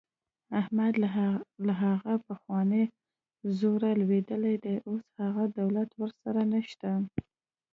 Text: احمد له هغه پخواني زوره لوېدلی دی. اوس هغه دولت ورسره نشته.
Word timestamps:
احمد 0.59 0.93
له 1.67 1.73
هغه 1.85 2.13
پخواني 2.27 2.83
زوره 3.59 3.91
لوېدلی 3.99 4.55
دی. 4.63 4.75
اوس 4.89 5.05
هغه 5.23 5.43
دولت 5.59 5.89
ورسره 5.99 6.41
نشته. 6.53 6.89